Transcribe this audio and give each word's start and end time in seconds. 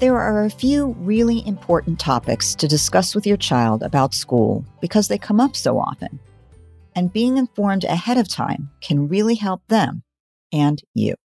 There 0.00 0.18
are 0.18 0.46
a 0.46 0.50
few 0.50 0.92
really 0.98 1.46
important 1.46 2.00
topics 2.00 2.54
to 2.54 2.66
discuss 2.66 3.14
with 3.14 3.26
your 3.26 3.36
child 3.36 3.82
about 3.82 4.14
school 4.14 4.64
because 4.80 5.08
they 5.08 5.18
come 5.18 5.40
up 5.40 5.54
so 5.54 5.78
often. 5.78 6.18
And 6.96 7.12
being 7.12 7.36
informed 7.36 7.84
ahead 7.84 8.16
of 8.16 8.26
time 8.26 8.70
can 8.80 9.08
really 9.08 9.34
help 9.34 9.60
them 9.68 10.02
and 10.54 10.82
you. 10.94 11.16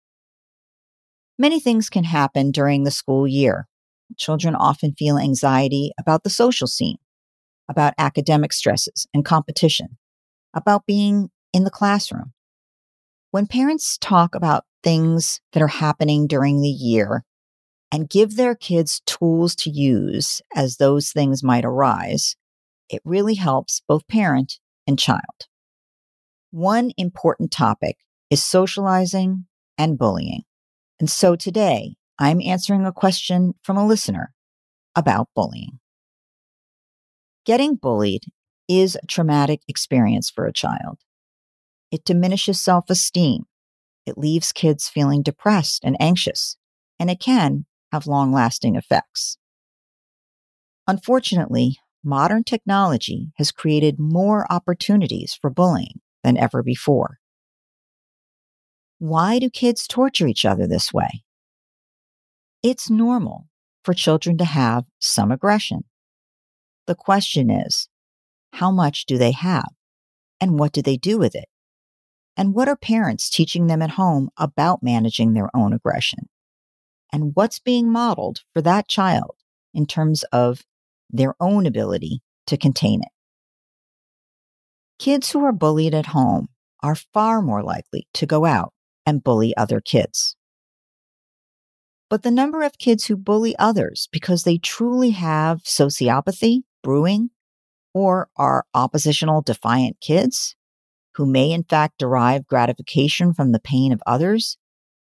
Many 1.39 1.61
things 1.61 1.89
can 1.89 2.03
happen 2.03 2.51
during 2.51 2.83
the 2.83 2.91
school 2.91 3.29
year. 3.29 3.69
Children 4.17 4.57
often 4.57 4.93
feel 4.99 5.19
anxiety 5.19 5.93
about 5.97 6.25
the 6.25 6.29
social 6.29 6.67
scene, 6.67 6.99
about 7.69 7.95
academic 7.97 8.53
stresses 8.53 9.07
and 9.15 9.25
competition, 9.25 9.99
about 10.53 10.85
being 10.85 11.31
in 11.53 11.63
the 11.63 11.71
classroom. 11.71 12.33
When 13.31 13.47
parents 13.47 13.97
talk 13.99 14.35
about 14.35 14.65
things 14.83 15.41
that 15.53 15.63
are 15.63 15.69
happening 15.69 16.27
during 16.27 16.61
the 16.61 16.69
year, 16.69 17.25
and 17.95 18.11
give 18.11 18.35
their 18.35 18.57
kids 18.57 19.01
tools 19.07 19.55
to 19.55 19.71
use 19.71 20.43
as 20.53 20.79
those 20.79 21.13
things 21.13 21.45
might 21.45 21.65
arise, 21.65 22.35
it 22.91 23.01
really 23.05 23.37
helps 23.37 23.83
both 23.87 24.09
parent 24.09 24.59
and 24.85 24.99
child. 24.99 25.47
One 26.51 26.91
important 26.97 27.53
topic 27.53 27.99
is 28.31 28.43
socializing 28.43 29.47
and 29.79 29.97
bullying. 29.97 30.43
And 30.99 31.09
so 31.09 31.37
today 31.37 31.95
I'm 32.19 32.41
answering 32.41 32.85
a 32.85 32.91
question 32.91 33.55
from 33.63 33.77
a 33.77 33.87
listener 33.87 34.35
about 34.97 35.29
bullying. 35.33 35.79
Getting 37.47 37.77
bullied 37.77 38.25
is 38.67 38.97
a 38.97 39.07
traumatic 39.07 39.61
experience 39.69 40.31
for 40.31 40.47
a 40.47 40.53
child. 40.53 40.99
It 41.93 42.05
diminishes 42.05 42.61
self 42.61 42.91
esteem. 42.91 43.45
It 44.05 44.19
leaves 44.19 44.51
kids 44.51 44.89
feeling 44.89 45.23
depressed 45.23 45.85
and 45.85 45.97
anxious, 46.01 46.57
and 46.99 47.09
it 47.09 47.21
can 47.21 47.67
have 47.95 48.09
long 48.09 48.33
lasting 48.33 48.75
effects. 48.75 49.39
Unfortunately, 50.89 51.79
modern 52.03 52.43
technology 52.43 53.31
has 53.37 53.53
created 53.53 54.01
more 54.01 54.51
opportunities 54.53 55.39
for 55.41 55.49
bullying 55.49 56.01
than 56.25 56.37
ever 56.37 56.61
before. 56.61 57.19
Why 58.99 59.39
do 59.39 59.49
kids 59.49 59.87
torture 59.87 60.27
each 60.27 60.45
other 60.45 60.67
this 60.67 60.93
way? 60.93 61.23
It's 62.65 62.91
normal 62.91 63.47
for 63.85 63.95
children 63.95 64.39
to 64.39 64.45
have 64.45 64.87
some 64.99 65.31
aggression. 65.31 65.85
The 66.89 66.97
question 66.97 67.49
is, 67.49 67.89
how 68.55 68.73
much 68.73 69.07
do 69.07 69.19
they 69.19 69.33
have? 69.33 69.69
And 70.41 70.59
what 70.59 70.73
do 70.73 70.83
they 70.83 70.97
do 70.97 71.17
with 71.17 71.37
it? 71.37 71.49
And 72.37 72.55
what 72.55 72.69
are 72.69 72.77
parents 72.77 73.31
teaching 73.31 73.69
them 73.69 73.81
at 73.83 73.91
home 73.93 74.31
about 74.37 74.83
managing 74.83 75.35
their 75.35 75.49
own 75.55 75.73
aggression? 75.73 76.29
And 77.15 77.31
what's 77.35 77.61
being 77.61 77.93
modeled 77.93 78.41
for 78.53 78.61
that 78.61 78.89
child 78.89 79.37
in 79.73 79.87
terms 79.87 80.25
of 80.33 80.63
their 81.09 81.37
own 81.39 81.65
ability 81.65 82.21
to 82.45 82.57
contain 82.57 83.03
it. 83.03 83.13
Kids 84.99 85.31
who 85.31 85.45
are 85.45 85.53
bullied 85.53 85.95
at 85.95 86.07
home 86.07 86.49
are 86.83 86.97
far 86.97 87.41
more 87.41 87.63
likely 87.63 88.09
to 88.15 88.27
go 88.27 88.45
out 88.45 88.73
and 89.07 89.23
bully 89.23 89.57
other 89.57 89.81
kids. 89.81 90.35
But 92.11 92.25
the 92.25 92.33
number 92.33 92.65
of 92.65 92.79
kids 92.79 93.07
who 93.07 93.17
bully 93.17 93.55
others 93.61 94.09
because 94.11 94.43
they 94.43 94.59
truly 94.59 95.11
have 95.11 95.63
sociopathy 95.63 96.63
brewing 96.83 97.31
or 97.95 98.29
are 98.37 98.67
oppositional 98.75 99.41
defiant 99.41 100.01
kids 100.01 100.57
who 101.15 101.27
may 101.27 101.53
in 101.53 101.63
fact 101.63 101.99
derive 101.99 102.45
gratification 102.49 103.33
from 103.33 103.53
the 103.53 103.61
pain 103.61 103.93
of 103.93 104.03
others 104.05 104.59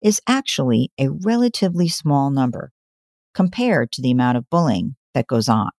is 0.04 0.22
actually 0.28 0.92
a 1.00 1.10
relatively 1.10 1.88
small 1.88 2.30
number 2.30 2.72
compared 3.34 3.92
to 3.94 4.02
the 4.02 4.12
amount 4.12 4.38
of 4.38 4.50
bullying 4.50 4.96
that 5.14 5.28
goes 5.28 5.48
on. 5.48 5.70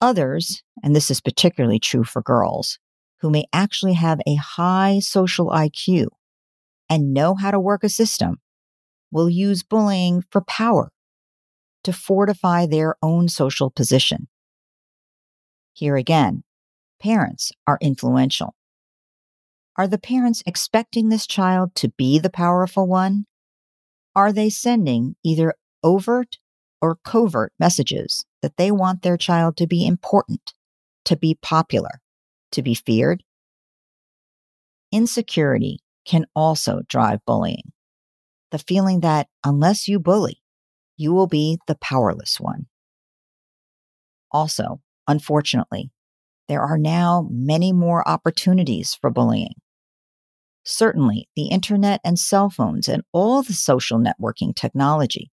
Others, 0.00 0.62
and 0.82 0.94
this 0.94 1.10
is 1.10 1.20
particularly 1.20 1.80
true 1.80 2.04
for 2.04 2.22
girls, 2.22 2.78
who 3.20 3.30
may 3.30 3.44
actually 3.52 3.94
have 3.94 4.20
a 4.26 4.36
high 4.36 5.00
social 5.00 5.48
IQ 5.48 6.06
and 6.88 7.12
know 7.12 7.34
how 7.34 7.50
to 7.50 7.58
work 7.58 7.82
a 7.82 7.88
system, 7.88 8.36
will 9.10 9.28
use 9.28 9.62
bullying 9.62 10.22
for 10.30 10.40
power 10.42 10.92
to 11.82 11.92
fortify 11.92 12.66
their 12.66 12.94
own 13.02 13.28
social 13.28 13.70
position. 13.70 14.28
Here 15.72 15.96
again, 15.96 16.44
parents 17.00 17.50
are 17.66 17.78
influential. 17.80 18.54
Are 19.78 19.86
the 19.86 19.96
parents 19.96 20.42
expecting 20.44 21.08
this 21.08 21.24
child 21.24 21.76
to 21.76 21.90
be 21.90 22.18
the 22.18 22.30
powerful 22.30 22.88
one? 22.88 23.26
Are 24.16 24.32
they 24.32 24.50
sending 24.50 25.14
either 25.24 25.54
overt 25.84 26.38
or 26.82 26.98
covert 27.04 27.52
messages 27.60 28.26
that 28.42 28.56
they 28.56 28.72
want 28.72 29.02
their 29.02 29.16
child 29.16 29.56
to 29.58 29.68
be 29.68 29.86
important, 29.86 30.52
to 31.04 31.16
be 31.16 31.38
popular, 31.40 32.00
to 32.50 32.60
be 32.60 32.74
feared? 32.74 33.22
Insecurity 34.90 35.78
can 36.04 36.26
also 36.34 36.80
drive 36.88 37.24
bullying. 37.24 37.70
The 38.50 38.58
feeling 38.58 38.98
that 39.00 39.28
unless 39.44 39.86
you 39.86 40.00
bully, 40.00 40.42
you 40.96 41.12
will 41.12 41.28
be 41.28 41.60
the 41.68 41.76
powerless 41.76 42.40
one. 42.40 42.66
Also, 44.32 44.80
unfortunately, 45.06 45.92
there 46.48 46.62
are 46.62 46.78
now 46.78 47.28
many 47.30 47.72
more 47.72 48.06
opportunities 48.08 48.92
for 49.00 49.10
bullying. 49.10 49.54
Certainly, 50.70 51.30
the 51.34 51.46
internet 51.46 51.98
and 52.04 52.18
cell 52.18 52.50
phones 52.50 52.88
and 52.88 53.02
all 53.14 53.42
the 53.42 53.54
social 53.54 53.98
networking 53.98 54.54
technology 54.54 55.30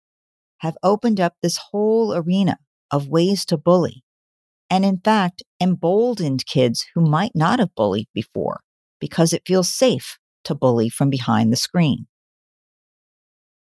have 0.61 0.75
opened 0.81 1.19
up 1.19 1.35
this 1.43 1.59
whole 1.69 2.15
arena 2.15 2.57
of 2.89 3.09
ways 3.09 3.45
to 3.45 3.55
bully, 3.55 4.03
and 4.71 4.83
in 4.83 4.97
fact, 4.97 5.43
emboldened 5.61 6.47
kids 6.47 6.87
who 6.95 7.01
might 7.01 7.33
not 7.35 7.59
have 7.59 7.75
bullied 7.75 8.07
before 8.11 8.61
because 8.99 9.31
it 9.31 9.43
feels 9.45 9.69
safe 9.69 10.17
to 10.45 10.55
bully 10.55 10.89
from 10.89 11.11
behind 11.11 11.53
the 11.53 11.57
screen. 11.57 12.07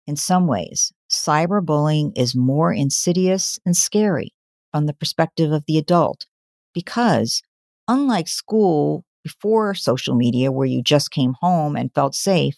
In 0.07 0.17
some 0.17 0.47
ways, 0.47 0.91
cyberbullying 1.11 2.17
is 2.17 2.35
more 2.35 2.73
insidious 2.73 3.61
and 3.67 3.77
scary 3.77 4.33
from 4.73 4.87
the 4.87 4.95
perspective 4.95 5.53
of 5.53 5.65
the 5.67 5.77
adult 5.77 6.25
because, 6.73 7.43
unlike 7.87 8.27
school 8.27 9.05
before 9.29 9.75
social 9.75 10.15
media 10.15 10.51
where 10.51 10.67
you 10.67 10.83
just 10.83 11.11
came 11.11 11.35
home 11.41 11.77
and 11.77 11.93
felt 11.95 12.15
safe, 12.15 12.57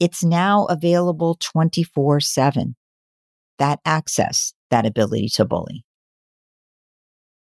it's 0.00 0.24
now 0.24 0.64
available 0.64 1.36
24 1.38 2.20
7. 2.20 2.74
That 3.58 3.80
access, 3.84 4.54
that 4.70 4.86
ability 4.86 5.28
to 5.34 5.44
bully. 5.44 5.84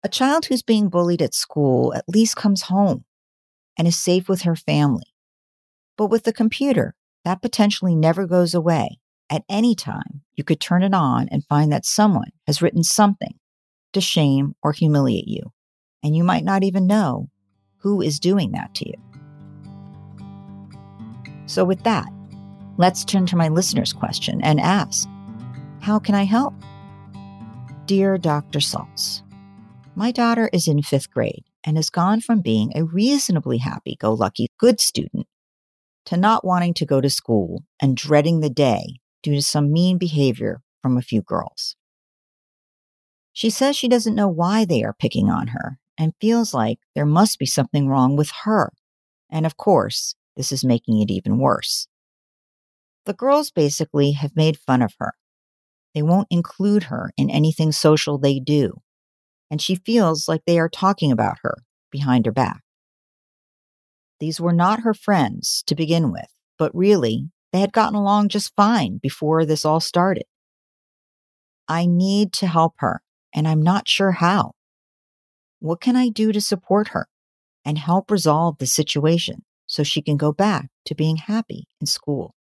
A 0.02 0.08
child 0.08 0.46
who's 0.46 0.62
being 0.62 0.88
bullied 0.88 1.20
at 1.20 1.34
school 1.34 1.92
at 1.94 2.08
least 2.08 2.34
comes 2.34 2.62
home 2.62 3.04
and 3.78 3.86
is 3.86 3.98
safe 3.98 4.26
with 4.26 4.42
her 4.42 4.56
family. 4.56 5.12
But 5.98 6.06
with 6.06 6.24
the 6.24 6.32
computer, 6.32 6.94
that 7.26 7.42
potentially 7.42 7.94
never 7.94 8.26
goes 8.26 8.54
away. 8.54 9.00
At 9.28 9.44
any 9.50 9.74
time, 9.74 10.22
you 10.34 10.44
could 10.44 10.60
turn 10.60 10.82
it 10.82 10.94
on 10.94 11.28
and 11.28 11.44
find 11.44 11.70
that 11.72 11.84
someone 11.84 12.30
has 12.46 12.62
written 12.62 12.82
something 12.82 13.34
to 13.92 14.00
shame 14.00 14.54
or 14.62 14.72
humiliate 14.72 15.28
you. 15.28 15.52
And 16.02 16.16
you 16.16 16.24
might 16.24 16.44
not 16.44 16.64
even 16.64 16.86
know 16.86 17.28
who 17.80 18.00
is 18.00 18.20
doing 18.20 18.52
that 18.52 18.74
to 18.76 18.88
you. 18.88 18.94
So, 21.46 21.64
with 21.64 21.82
that, 21.82 22.06
let's 22.76 23.04
turn 23.04 23.26
to 23.26 23.36
my 23.36 23.48
listener's 23.48 23.92
question 23.92 24.40
and 24.42 24.60
ask 24.60 25.08
How 25.80 25.98
can 25.98 26.14
I 26.14 26.24
help? 26.24 26.54
Dear 27.86 28.18
Dr. 28.18 28.60
Saltz, 28.60 29.22
my 29.96 30.12
daughter 30.12 30.48
is 30.52 30.68
in 30.68 30.82
fifth 30.82 31.10
grade 31.10 31.44
and 31.64 31.76
has 31.76 31.90
gone 31.90 32.20
from 32.20 32.40
being 32.40 32.72
a 32.74 32.84
reasonably 32.84 33.58
happy 33.58 33.96
go 33.98 34.12
lucky 34.12 34.48
good 34.58 34.80
student 34.80 35.26
to 36.06 36.16
not 36.16 36.44
wanting 36.44 36.74
to 36.74 36.86
go 36.86 37.00
to 37.00 37.10
school 37.10 37.64
and 37.80 37.96
dreading 37.96 38.40
the 38.40 38.50
day 38.50 39.00
due 39.22 39.34
to 39.34 39.42
some 39.42 39.72
mean 39.72 39.98
behavior 39.98 40.62
from 40.82 40.96
a 40.96 41.02
few 41.02 41.22
girls. 41.22 41.76
She 43.32 43.50
says 43.50 43.76
she 43.76 43.88
doesn't 43.88 44.14
know 44.14 44.28
why 44.28 44.64
they 44.64 44.82
are 44.82 44.92
picking 44.92 45.28
on 45.28 45.48
her 45.48 45.78
and 46.00 46.14
feels 46.20 46.52
like 46.52 46.80
there 46.96 47.06
must 47.06 47.38
be 47.38 47.46
something 47.46 47.86
wrong 47.86 48.16
with 48.16 48.32
her. 48.42 48.72
And 49.30 49.46
of 49.46 49.56
course, 49.56 50.16
this 50.36 50.50
is 50.50 50.64
making 50.64 51.00
it 51.00 51.12
even 51.12 51.38
worse. 51.38 51.86
The 53.06 53.14
girls 53.14 53.52
basically 53.52 54.12
have 54.12 54.34
made 54.34 54.58
fun 54.58 54.82
of 54.82 54.94
her. 54.98 55.12
They 55.94 56.02
won't 56.02 56.28
include 56.28 56.84
her 56.84 57.12
in 57.16 57.30
anything 57.30 57.70
social 57.70 58.18
they 58.18 58.40
do 58.40 58.80
and 59.50 59.60
she 59.60 59.74
feels 59.74 60.28
like 60.28 60.42
they 60.46 60.58
are 60.58 60.68
talking 60.68 61.10
about 61.10 61.38
her 61.42 61.58
behind 61.90 62.24
her 62.26 62.32
back. 62.32 62.62
These 64.20 64.40
were 64.40 64.52
not 64.52 64.80
her 64.80 64.94
friends 64.94 65.64
to 65.66 65.74
begin 65.74 66.12
with, 66.12 66.28
but 66.58 66.74
really, 66.74 67.30
they 67.52 67.60
had 67.60 67.72
gotten 67.72 67.96
along 67.96 68.28
just 68.28 68.54
fine 68.54 68.98
before 68.98 69.44
this 69.44 69.64
all 69.64 69.80
started. 69.80 70.24
I 71.66 71.86
need 71.86 72.32
to 72.34 72.46
help 72.46 72.74
her, 72.78 73.02
and 73.34 73.48
I'm 73.48 73.62
not 73.62 73.88
sure 73.88 74.12
how. 74.12 74.52
What 75.60 75.80
can 75.80 75.94
I 75.94 76.08
do 76.08 76.32
to 76.32 76.40
support 76.40 76.88
her 76.88 77.06
and 77.64 77.76
help 77.78 78.10
resolve 78.10 78.56
the 78.58 78.66
situation 78.66 79.44
so 79.66 79.82
she 79.82 80.02
can 80.02 80.16
go 80.16 80.32
back 80.32 80.70
to 80.86 80.94
being 80.94 81.16
happy 81.16 81.68
in 81.80 81.86
school? 81.86 82.34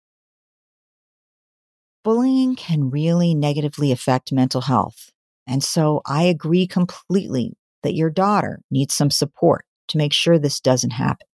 Bullying 2.04 2.54
can 2.54 2.90
really 2.90 3.34
negatively 3.34 3.90
affect 3.90 4.32
mental 4.32 4.60
health. 4.60 5.10
And 5.46 5.64
so 5.64 6.02
I 6.06 6.24
agree 6.24 6.66
completely 6.66 7.56
that 7.82 7.94
your 7.94 8.10
daughter 8.10 8.60
needs 8.70 8.94
some 8.94 9.10
support 9.10 9.64
to 9.88 9.98
make 9.98 10.12
sure 10.12 10.38
this 10.38 10.60
doesn't 10.60 10.90
happen. 10.90 11.26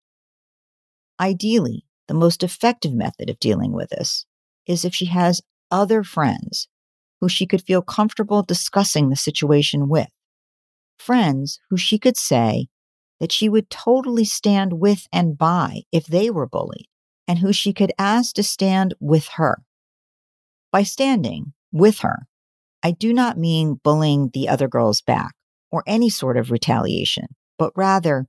Ideally, 1.19 1.85
the 2.09 2.15
most 2.15 2.43
effective 2.43 2.95
method 2.95 3.29
of 3.29 3.39
dealing 3.41 3.73
with 3.73 3.91
this 3.91 4.25
is 4.67 4.85
if 4.85 4.95
she 4.95 5.07
has 5.07 5.43
other 5.71 6.05
friends 6.05 6.69
who 7.21 7.29
she 7.29 7.47
could 7.47 7.63
feel 7.63 7.83
comfortable 7.83 8.43
discussing 8.43 9.09
the 9.09 9.17
situation 9.17 9.89
with. 9.89 10.09
Friends 11.05 11.59
who 11.69 11.77
she 11.77 11.99
could 11.99 12.17
say 12.17 12.69
that 13.19 13.33
she 13.33 13.49
would 13.49 13.69
totally 13.71 14.25
stand 14.25 14.75
with 14.75 15.09
and 15.13 15.37
by 15.37 15.83
if 15.91 16.07
they 16.07 16.31
were 16.31 16.47
bullied, 16.47 16.87
and 17.27 17.41
who 17.41 17.53
she 17.53 17.73
could 17.73 17.91
ask 17.99 18.37
to 18.37 18.45
stand 18.45 18.95
with 19.01 19.27
her. 19.35 19.65
By 20.71 20.85
standing 20.85 21.55
with 21.73 21.99
her, 22.01 22.29
I 22.85 22.93
do 22.93 23.13
not 23.13 23.37
mean 23.37 23.81
bullying 23.83 24.31
the 24.33 24.49
other 24.49 24.69
girls 24.69 25.03
back 25.03 25.35
or 25.73 25.83
any 25.89 26.09
sort 26.09 26.37
of 26.37 26.53
retaliation, 26.53 27.27
but 27.59 27.73
rather 27.75 28.27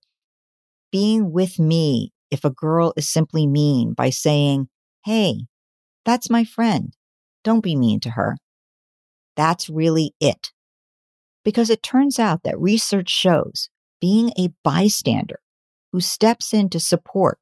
being 0.91 1.31
with 1.31 1.59
me 1.59 2.11
if 2.31 2.43
a 2.43 2.49
girl 2.49 2.91
is 2.97 3.07
simply 3.07 3.45
mean 3.45 3.93
by 3.93 4.09
saying, 4.09 4.67
Hey, 5.05 5.45
that's 6.05 6.27
my 6.27 6.43
friend. 6.43 6.95
Don't 7.43 7.61
be 7.63 7.75
mean 7.75 7.99
to 7.99 8.11
her. 8.11 8.35
That's 9.35 9.69
really 9.69 10.15
it. 10.19 10.52
Because 11.43 11.69
it 11.69 11.83
turns 11.83 12.19
out 12.19 12.43
that 12.43 12.59
research 12.59 13.09
shows 13.09 13.69
being 13.99 14.31
a 14.37 14.53
bystander 14.63 15.39
who 15.91 15.99
steps 16.01 16.53
in 16.53 16.69
to 16.69 16.79
support 16.79 17.39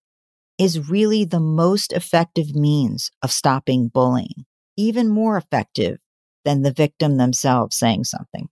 is 0.57 0.89
really 0.89 1.25
the 1.25 1.39
most 1.39 1.92
effective 1.94 2.53
means 2.53 3.12
of 3.21 3.31
stopping 3.31 3.88
bullying, 3.88 4.45
even 4.77 5.09
more 5.09 5.38
effective 5.38 5.98
than 6.45 6.62
the 6.62 6.74
victim 6.74 7.18
themselves 7.18 7.75
saying 7.75 8.03
something. 8.03 8.50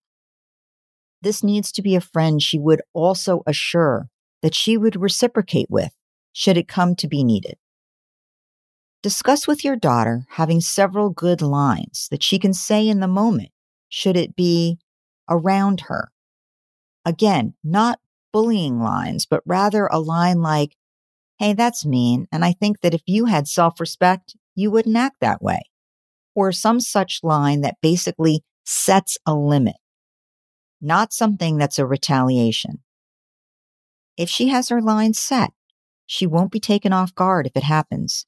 This 1.21 1.43
needs 1.43 1.71
to 1.73 1.81
be 1.81 1.95
a 1.95 2.01
friend 2.01 2.41
she 2.41 2.57
would 2.57 2.81
also 2.93 3.43
assure 3.45 4.09
that 4.41 4.55
she 4.55 4.77
would 4.77 4.99
reciprocate 4.99 5.69
with 5.69 5.91
should 6.31 6.57
it 6.57 6.67
come 6.67 6.95
to 6.95 7.07
be 7.07 7.23
needed. 7.23 7.57
Discuss 9.01 9.47
with 9.47 9.63
your 9.63 9.75
daughter 9.75 10.25
having 10.31 10.61
several 10.61 11.09
good 11.09 11.41
lines 11.41 12.07
that 12.11 12.23
she 12.23 12.39
can 12.39 12.53
say 12.53 12.87
in 12.87 12.99
the 12.99 13.07
moment, 13.07 13.49
should 13.89 14.17
it 14.17 14.35
be 14.35 14.77
around 15.29 15.81
her. 15.81 16.11
Again, 17.05 17.53
not 17.63 17.99
bullying 18.33 18.79
lines, 18.79 19.25
but 19.25 19.43
rather 19.45 19.87
a 19.87 19.99
line 19.99 20.41
like, 20.41 20.75
Hey, 21.39 21.53
that's 21.53 21.85
mean. 21.85 22.27
And 22.33 22.43
I 22.43 22.51
think 22.51 22.81
that 22.81 22.93
if 22.93 23.01
you 23.05 23.25
had 23.25 23.47
self 23.47 23.79
respect, 23.79 24.35
you 24.55 24.69
wouldn't 24.69 24.97
act 24.97 25.17
that 25.21 25.41
way. 25.41 25.61
Or 26.35 26.51
some 26.51 26.81
such 26.81 27.21
line 27.23 27.61
that 27.61 27.77
basically 27.81 28.43
sets 28.65 29.17
a 29.25 29.33
limit, 29.33 29.77
not 30.81 31.13
something 31.13 31.57
that's 31.57 31.79
a 31.79 31.85
retaliation. 31.85 32.79
If 34.17 34.29
she 34.29 34.49
has 34.49 34.67
her 34.67 34.81
line 34.81 35.13
set, 35.13 35.51
she 36.05 36.27
won't 36.27 36.51
be 36.51 36.59
taken 36.59 36.91
off 36.91 37.15
guard 37.15 37.47
if 37.47 37.55
it 37.55 37.63
happens 37.63 38.25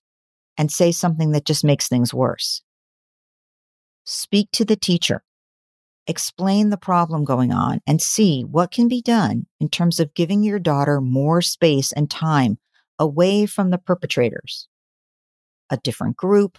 and 0.58 0.72
say 0.72 0.92
something 0.92 1.32
that 1.32 1.46
just 1.46 1.64
makes 1.64 1.88
things 1.88 2.14
worse. 2.14 2.64
Speak 4.04 4.50
to 4.54 4.64
the 4.64 4.76
teacher. 4.76 5.24
Explain 6.12 6.72
the 6.72 6.78
problem 6.78 7.24
going 7.24 7.54
on 7.54 7.80
and 7.88 8.02
see 8.02 8.42
what 8.42 8.70
can 8.70 8.90
be 8.90 9.02
done 9.02 9.46
in 9.62 9.70
terms 9.70 9.98
of 9.98 10.14
giving 10.14 10.44
your 10.44 10.60
daughter 10.60 11.00
more 11.00 11.42
space 11.42 11.94
and 11.94 12.12
time 12.12 12.58
away 13.00 13.46
from 13.46 13.70
the 13.70 13.78
perpetrators. 13.78 14.68
A 15.70 15.78
different 15.78 16.18
group, 16.18 16.58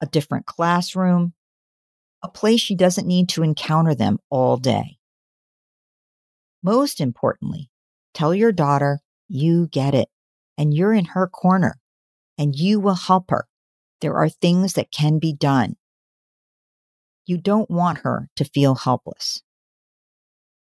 a 0.00 0.06
different 0.06 0.46
classroom, 0.46 1.34
a 2.22 2.30
place 2.30 2.62
she 2.62 2.74
doesn't 2.74 3.06
need 3.06 3.28
to 3.28 3.42
encounter 3.42 3.94
them 3.94 4.16
all 4.30 4.56
day. 4.56 4.96
Most 6.62 6.98
importantly, 6.98 7.68
tell 8.14 8.34
your 8.34 8.52
daughter 8.52 9.00
you 9.28 9.66
get 9.66 9.92
it 9.92 10.08
and 10.56 10.72
you're 10.72 10.94
in 10.94 11.04
her 11.04 11.28
corner 11.28 11.78
and 12.38 12.56
you 12.56 12.80
will 12.80 12.94
help 12.94 13.30
her. 13.32 13.46
There 14.00 14.14
are 14.14 14.30
things 14.30 14.72
that 14.72 14.90
can 14.90 15.18
be 15.18 15.34
done. 15.34 15.76
You 17.26 17.38
don't 17.38 17.70
want 17.70 17.98
her 17.98 18.28
to 18.36 18.44
feel 18.44 18.74
helpless. 18.74 19.42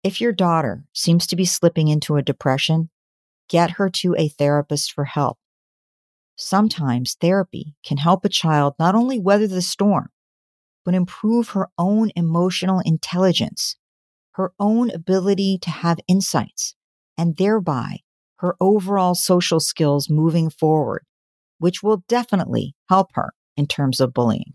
If 0.04 0.20
your 0.20 0.32
daughter 0.32 0.86
seems 0.94 1.28
to 1.28 1.36
be 1.36 1.46
slipping 1.46 1.88
into 1.88 2.16
a 2.16 2.22
depression, 2.22 2.90
get 3.50 3.72
her 3.72 3.90
to 3.90 4.16
a 4.18 4.30
therapist 4.30 4.92
for 4.92 5.06
help. 5.06 5.38
Sometimes 6.36 7.16
therapy 7.16 7.76
can 7.86 7.98
help 7.98 8.26
a 8.26 8.30
child 8.30 8.74
not 8.80 8.96
only 8.96 9.20
weather 9.20 9.48
the 9.48 9.62
storm, 9.62 10.10
but 10.84 10.96
improve 10.96 11.50
her 11.50 11.70
own 11.78 12.12
emotional 12.16 12.82
intelligence, 12.84 13.76
her 14.32 14.52
own 14.60 14.90
ability 14.90 15.60
to 15.62 15.70
have 15.70 16.00
insights, 16.08 16.76
and 17.18 17.38
thereby 17.38 18.00
her 18.38 18.56
overall 18.60 19.14
social 19.14 19.60
skills 19.60 20.10
moving 20.10 20.50
forward 20.50 21.06
which 21.62 21.84
will 21.84 22.04
definitely 22.08 22.76
help 22.90 23.10
her 23.14 23.34
in 23.56 23.68
terms 23.68 24.02
of 24.02 24.16
bullying. 24.16 24.54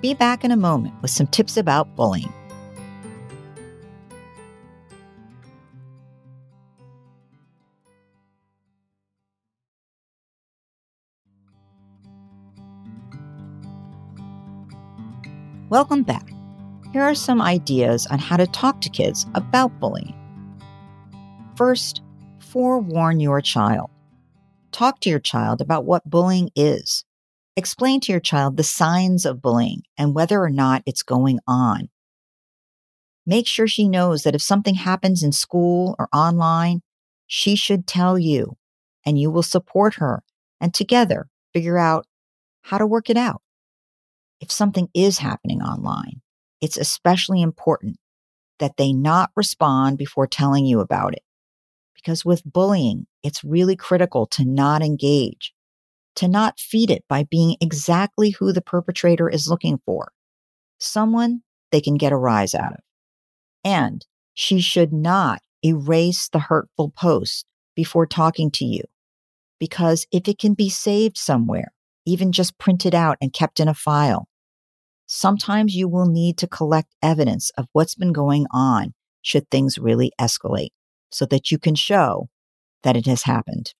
Be 0.00 0.14
back 0.14 0.44
in 0.44 0.52
a 0.52 0.56
moment 0.56 0.94
with 1.02 1.10
some 1.10 1.26
tips 1.26 1.56
about 1.56 1.96
bullying. 1.96 2.32
Welcome 15.68 16.04
back. 16.04 16.32
Here 16.92 17.02
are 17.02 17.16
some 17.16 17.42
ideas 17.42 18.06
on 18.06 18.20
how 18.20 18.36
to 18.36 18.46
talk 18.46 18.80
to 18.82 18.88
kids 18.88 19.26
about 19.34 19.80
bullying. 19.80 20.14
First, 21.56 22.02
forewarn 22.38 23.18
your 23.18 23.40
child. 23.40 23.90
Talk 24.70 25.00
to 25.00 25.10
your 25.10 25.18
child 25.18 25.60
about 25.60 25.84
what 25.84 26.08
bullying 26.08 26.50
is. 26.54 27.04
Explain 27.58 27.98
to 28.02 28.12
your 28.12 28.20
child 28.20 28.56
the 28.56 28.62
signs 28.62 29.26
of 29.26 29.42
bullying 29.42 29.82
and 29.96 30.14
whether 30.14 30.40
or 30.40 30.48
not 30.48 30.84
it's 30.86 31.02
going 31.02 31.40
on. 31.44 31.88
Make 33.26 33.48
sure 33.48 33.66
she 33.66 33.88
knows 33.88 34.22
that 34.22 34.36
if 34.36 34.42
something 34.42 34.76
happens 34.76 35.24
in 35.24 35.32
school 35.32 35.96
or 35.98 36.08
online, 36.12 36.82
she 37.26 37.56
should 37.56 37.84
tell 37.84 38.16
you 38.16 38.56
and 39.04 39.18
you 39.18 39.28
will 39.32 39.42
support 39.42 39.94
her 39.94 40.22
and 40.60 40.72
together 40.72 41.26
figure 41.52 41.76
out 41.76 42.06
how 42.62 42.78
to 42.78 42.86
work 42.86 43.10
it 43.10 43.16
out. 43.16 43.42
If 44.40 44.52
something 44.52 44.88
is 44.94 45.18
happening 45.18 45.60
online, 45.60 46.20
it's 46.60 46.76
especially 46.76 47.42
important 47.42 47.96
that 48.60 48.76
they 48.76 48.92
not 48.92 49.30
respond 49.34 49.98
before 49.98 50.28
telling 50.28 50.64
you 50.64 50.78
about 50.78 51.12
it. 51.12 51.24
Because 51.96 52.24
with 52.24 52.44
bullying, 52.44 53.08
it's 53.24 53.42
really 53.42 53.74
critical 53.74 54.26
to 54.26 54.44
not 54.44 54.80
engage, 54.80 55.52
to 56.16 56.28
not 56.28 56.58
feed 56.58 56.90
it 56.90 57.04
by 57.08 57.24
being 57.24 57.56
exactly 57.60 58.30
who 58.30 58.52
the 58.52 58.62
perpetrator 58.62 59.28
is 59.28 59.48
looking 59.48 59.78
for 59.84 60.12
someone 60.78 61.42
they 61.70 61.80
can 61.80 61.96
get 61.96 62.12
a 62.12 62.16
rise 62.16 62.54
out 62.54 62.72
of. 62.72 62.80
And 63.64 64.06
she 64.34 64.60
should 64.60 64.92
not 64.92 65.42
erase 65.64 66.28
the 66.28 66.38
hurtful 66.38 66.90
post 66.90 67.44
before 67.74 68.06
talking 68.06 68.50
to 68.52 68.64
you. 68.64 68.82
Because 69.58 70.06
if 70.12 70.28
it 70.28 70.38
can 70.38 70.54
be 70.54 70.68
saved 70.68 71.18
somewhere, 71.18 71.72
even 72.06 72.32
just 72.32 72.58
printed 72.58 72.94
out 72.94 73.18
and 73.20 73.32
kept 73.32 73.60
in 73.60 73.68
a 73.68 73.74
file, 73.74 74.28
sometimes 75.06 75.74
you 75.74 75.88
will 75.88 76.06
need 76.06 76.38
to 76.38 76.46
collect 76.46 76.94
evidence 77.02 77.50
of 77.58 77.66
what's 77.72 77.94
been 77.94 78.12
going 78.12 78.46
on 78.50 78.94
should 79.20 79.50
things 79.50 79.78
really 79.78 80.12
escalate 80.20 80.70
so 81.10 81.26
that 81.26 81.50
you 81.50 81.58
can 81.58 81.74
show 81.74 82.28
that 82.82 82.96
it 82.96 83.06
has 83.06 83.24
happened. 83.24 83.74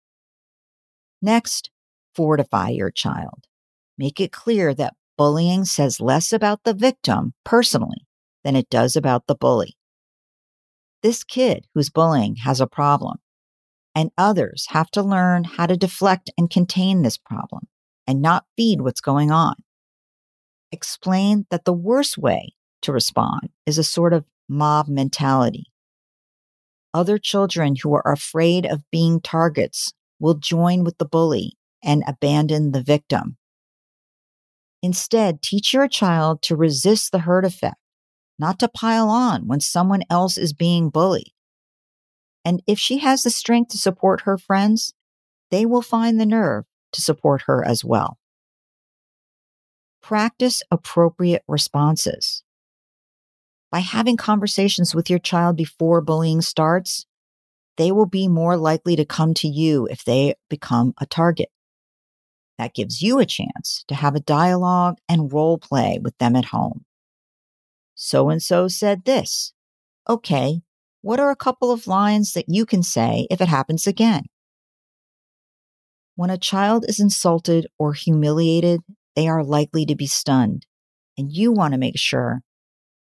Next, 1.23 1.70
fortify 2.18 2.70
your 2.70 2.90
child. 2.90 3.44
Make 3.96 4.18
it 4.18 4.32
clear 4.32 4.75
that 4.75 4.96
bullying 5.16 5.64
says 5.64 6.00
less 6.00 6.32
about 6.32 6.64
the 6.64 6.75
victim 6.75 7.32
personally 7.44 8.08
than 8.42 8.56
it 8.56 8.68
does 8.68 8.96
about 8.96 9.28
the 9.28 9.37
bully. 9.37 9.76
This 11.00 11.22
kid 11.22 11.66
who's 11.75 11.90
bullying 11.90 12.34
has 12.42 12.60
a 12.60 12.66
problem, 12.66 13.18
and 13.94 14.10
others 14.18 14.66
have 14.70 14.90
to 14.90 15.02
learn 15.02 15.44
how 15.44 15.66
to 15.66 15.76
deflect 15.76 16.28
and 16.37 16.50
contain 16.50 17.02
this 17.02 17.16
problem 17.16 17.68
and 18.04 18.20
not 18.20 18.46
feed 18.56 18.80
what's 18.80 19.00
going 19.00 19.30
on. 19.30 19.54
Explain 20.72 21.46
that 21.50 21.64
the 21.64 21.72
worst 21.72 22.18
way 22.18 22.54
to 22.82 22.90
respond 22.90 23.50
is 23.64 23.78
a 23.78 23.84
sort 23.84 24.12
of 24.12 24.25
mob 24.48 24.88
mentality. 24.88 25.66
Other 26.92 27.16
children 27.16 27.76
who 27.80 27.94
are 27.94 28.12
afraid 28.12 28.66
of 28.66 28.82
being 28.90 29.20
targets 29.20 29.92
will 30.18 30.34
join 30.34 30.82
with 30.82 30.98
the 30.98 31.04
bully 31.04 31.57
and 31.82 32.02
abandon 32.06 32.73
the 32.73 32.82
victim. 32.82 33.37
Instead, 34.82 35.42
teach 35.42 35.73
your 35.73 35.88
child 35.88 36.42
to 36.42 36.56
resist 36.56 37.11
the 37.11 37.20
hurt 37.20 37.44
effect, 37.44 37.76
not 38.38 38.58
to 38.61 38.68
pile 38.68 39.08
on 39.08 39.47
when 39.47 39.61
someone 39.61 40.02
else 40.08 40.38
is 40.38 40.52
being 40.52 40.90
bullied. 40.90 41.32
And 42.44 42.62
if 42.66 42.78
she 42.78 42.99
has 42.99 43.23
the 43.23 43.30
strength 43.30 43.73
to 43.73 43.78
support 43.78 44.23
her 44.23 44.38
friends, 44.38 44.94
they 45.50 45.66
will 45.66 45.82
find 45.82 46.20
the 46.20 46.26
nerve 46.26 46.64
to 46.92 47.00
support 47.00 47.42
her 47.47 47.66
as 47.66 47.85
well. 47.85 48.18
Practice 50.00 50.62
appropriate 50.70 51.42
responses. 51.49 52.42
By 53.70 53.80
having 53.80 54.16
conversations 54.16 54.94
with 54.94 55.11
your 55.11 55.18
child 55.18 55.56
before 55.56 56.00
bullying 56.00 56.40
starts, 56.40 57.04
they 57.76 57.92
will 57.92 58.06
be 58.06 58.26
more 58.28 58.56
likely 58.56 58.97
to 58.97 59.04
come 59.04 59.35
to 59.35 59.49
you 59.49 59.87
if 59.90 60.04
they 60.04 60.35
become 60.49 60.94
a 60.99 61.06
target. 61.06 61.50
That 62.58 62.74
gives 62.74 63.00
you 63.00 63.20
a 63.20 63.26
chance 63.26 63.84
to 63.86 63.94
have 63.94 64.16
a 64.16 64.20
dialogue 64.20 64.98
and 65.08 65.32
role 65.32 65.58
play 65.58 66.00
with 66.02 66.18
them 66.18 66.34
at 66.34 66.46
home. 66.46 66.84
So 67.94 68.28
and 68.28 68.42
so 68.42 68.68
said 68.68 69.04
this. 69.04 69.52
Okay, 70.08 70.60
what 71.00 71.20
are 71.20 71.30
a 71.30 71.36
couple 71.36 71.70
of 71.70 71.86
lines 71.86 72.32
that 72.32 72.48
you 72.48 72.66
can 72.66 72.82
say 72.82 73.26
if 73.30 73.40
it 73.40 73.48
happens 73.48 73.86
again? 73.86 74.24
When 76.16 76.30
a 76.30 76.38
child 76.38 76.84
is 76.88 76.98
insulted 76.98 77.68
or 77.78 77.92
humiliated, 77.92 78.80
they 79.14 79.28
are 79.28 79.44
likely 79.44 79.86
to 79.86 79.94
be 79.94 80.08
stunned, 80.08 80.66
and 81.16 81.32
you 81.32 81.52
want 81.52 81.74
to 81.74 81.78
make 81.78 81.98
sure 81.98 82.40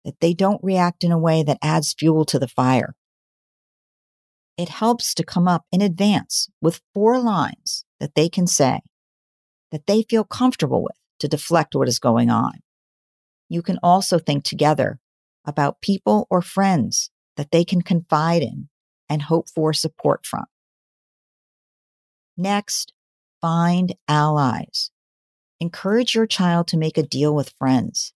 that 0.04 0.20
they 0.20 0.34
don't 0.34 0.62
react 0.62 1.02
in 1.02 1.12
a 1.12 1.18
way 1.18 1.42
that 1.42 1.58
adds 1.62 1.94
fuel 1.98 2.26
to 2.26 2.38
the 2.38 2.48
fire. 2.48 2.94
It 4.58 4.68
helps 4.68 5.14
to 5.14 5.24
come 5.24 5.48
up 5.48 5.64
in 5.72 5.80
advance 5.80 6.48
with 6.60 6.82
four 6.94 7.18
lines 7.18 7.84
that 8.00 8.14
they 8.14 8.28
can 8.28 8.46
say 8.46 8.80
that 9.72 9.86
they 9.86 10.02
feel 10.02 10.24
comfortable 10.24 10.82
with 10.82 10.96
to 11.20 11.28
deflect 11.28 11.74
what 11.74 11.88
is 11.88 11.98
going 11.98 12.30
on. 12.30 12.52
You 13.48 13.62
can 13.62 13.78
also 13.82 14.18
think 14.18 14.44
together 14.44 14.98
about 15.44 15.80
people 15.80 16.26
or 16.30 16.42
friends 16.42 17.10
that 17.36 17.50
they 17.50 17.64
can 17.64 17.82
confide 17.82 18.42
in 18.42 18.68
and 19.08 19.22
hope 19.22 19.48
for 19.48 19.72
support 19.72 20.26
from. 20.26 20.44
Next, 22.36 22.92
find 23.40 23.94
allies. 24.08 24.90
Encourage 25.60 26.14
your 26.14 26.26
child 26.26 26.68
to 26.68 26.76
make 26.76 26.98
a 26.98 27.02
deal 27.02 27.34
with 27.34 27.54
friends. 27.58 28.12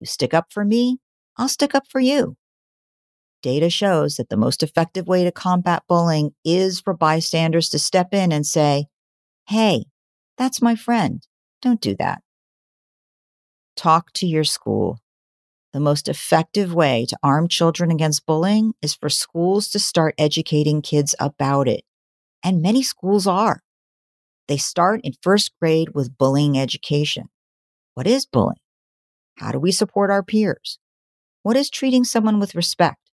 You 0.00 0.06
stick 0.06 0.34
up 0.34 0.52
for 0.52 0.64
me, 0.64 0.98
I'll 1.36 1.48
stick 1.48 1.74
up 1.74 1.84
for 1.88 2.00
you. 2.00 2.36
Data 3.42 3.68
shows 3.68 4.16
that 4.16 4.28
the 4.28 4.36
most 4.36 4.62
effective 4.62 5.06
way 5.06 5.24
to 5.24 5.32
combat 5.32 5.82
bullying 5.88 6.34
is 6.44 6.80
for 6.80 6.94
bystanders 6.94 7.68
to 7.70 7.78
step 7.78 8.14
in 8.14 8.32
and 8.32 8.46
say, 8.46 8.86
Hey, 9.48 9.86
that's 10.36 10.62
my 10.62 10.74
friend. 10.74 11.26
Don't 11.62 11.80
do 11.80 11.94
that. 11.98 12.22
Talk 13.76 14.12
to 14.14 14.26
your 14.26 14.44
school. 14.44 14.98
The 15.72 15.80
most 15.80 16.08
effective 16.08 16.72
way 16.72 17.04
to 17.08 17.18
arm 17.22 17.48
children 17.48 17.90
against 17.90 18.26
bullying 18.26 18.74
is 18.80 18.94
for 18.94 19.08
schools 19.08 19.68
to 19.70 19.80
start 19.80 20.14
educating 20.18 20.82
kids 20.82 21.14
about 21.18 21.66
it. 21.66 21.82
And 22.44 22.62
many 22.62 22.82
schools 22.82 23.26
are. 23.26 23.62
They 24.46 24.56
start 24.56 25.00
in 25.02 25.14
first 25.22 25.52
grade 25.60 25.94
with 25.94 26.16
bullying 26.16 26.58
education. 26.58 27.28
What 27.94 28.06
is 28.06 28.26
bullying? 28.26 28.58
How 29.38 29.50
do 29.50 29.58
we 29.58 29.72
support 29.72 30.10
our 30.10 30.22
peers? 30.22 30.78
What 31.42 31.56
is 31.56 31.70
treating 31.70 32.04
someone 32.04 32.38
with 32.38 32.54
respect? 32.54 33.10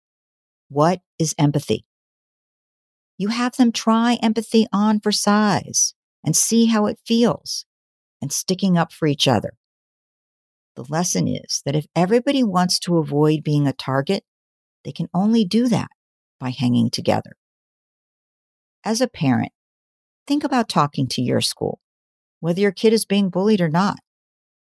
What 0.68 1.00
is 1.18 1.34
empathy? 1.38 1.84
You 3.16 3.28
have 3.28 3.56
them 3.56 3.72
try 3.72 4.18
empathy 4.22 4.66
on 4.72 5.00
for 5.00 5.12
size 5.12 5.94
and 6.24 6.36
see 6.36 6.66
how 6.66 6.86
it 6.86 6.98
feels 7.04 7.64
and 8.20 8.32
sticking 8.32 8.76
up 8.76 8.92
for 8.92 9.06
each 9.06 9.26
other. 9.26 9.54
The 10.76 10.84
lesson 10.88 11.26
is 11.28 11.62
that 11.64 11.76
if 11.76 11.86
everybody 11.96 12.42
wants 12.42 12.78
to 12.80 12.98
avoid 12.98 13.42
being 13.42 13.66
a 13.66 13.72
target, 13.72 14.24
they 14.84 14.92
can 14.92 15.08
only 15.12 15.44
do 15.44 15.68
that 15.68 15.90
by 16.38 16.50
hanging 16.50 16.90
together. 16.90 17.36
As 18.84 19.00
a 19.00 19.08
parent, 19.08 19.52
think 20.26 20.44
about 20.44 20.68
talking 20.68 21.06
to 21.08 21.22
your 21.22 21.40
school, 21.40 21.80
whether 22.40 22.60
your 22.60 22.72
kid 22.72 22.92
is 22.92 23.04
being 23.04 23.28
bullied 23.28 23.60
or 23.60 23.68
not 23.68 23.98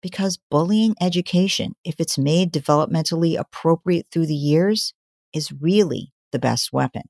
because 0.02 0.38
bullying 0.50 0.94
education, 1.00 1.74
if 1.84 1.96
it's 1.98 2.18
made 2.18 2.52
developmentally 2.52 3.38
appropriate 3.38 4.06
through 4.10 4.26
the 4.26 4.34
years, 4.34 4.94
is 5.34 5.52
really 5.52 6.12
the 6.32 6.38
best 6.38 6.72
weapon. 6.72 7.02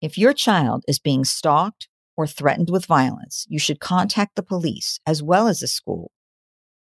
If 0.00 0.16
your 0.16 0.32
child 0.32 0.84
is 0.88 0.98
being 0.98 1.24
stalked 1.24 1.88
or 2.20 2.26
threatened 2.26 2.68
with 2.68 2.84
violence, 2.84 3.46
you 3.48 3.58
should 3.58 3.80
contact 3.80 4.36
the 4.36 4.42
police 4.42 5.00
as 5.06 5.22
well 5.22 5.48
as 5.48 5.60
the 5.60 5.66
school. 5.66 6.10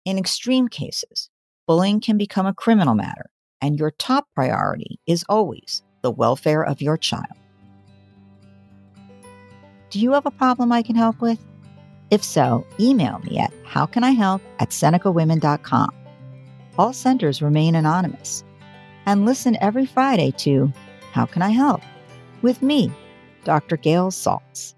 In 0.06 0.20
extreme 0.20 0.68
cases, 0.68 1.32
bullying 1.66 2.00
can 2.00 2.16
become 2.16 2.46
a 2.46 2.54
criminal 2.54 2.94
matter, 2.94 3.32
and 3.60 3.80
your 3.80 3.90
top 3.90 4.28
priority 4.36 5.00
is 5.08 5.26
always 5.28 5.82
the 6.04 6.12
welfare 6.12 6.64
of 6.64 6.80
your 6.80 6.96
child. 6.96 7.26
Do 9.90 10.00
you 10.00 10.12
have 10.12 10.28
a 10.28 10.32
problem 10.32 10.72
I 10.72 10.84
can 10.84 10.96
help 10.96 11.20
with? 11.22 11.40
If 12.12 12.24
so, 12.24 12.64
email 12.80 13.18
me 13.24 13.40
at 13.40 13.52
howcanihelp 13.64 14.42
at 14.60 14.70
senecawomen.com. 14.70 15.90
All 16.78 16.94
senders 16.94 17.42
remain 17.42 17.74
anonymous. 17.74 18.44
And 19.08 19.26
listen 19.26 19.58
every 19.60 19.88
Friday 19.88 20.32
to 20.38 20.72
How 21.14 21.26
Can 21.26 21.42
I 21.42 21.50
Help? 21.50 21.82
with 22.44 22.62
me, 22.62 22.92
Dr. 23.44 23.76
Gail 23.76 24.12
Saltz. 24.12 24.76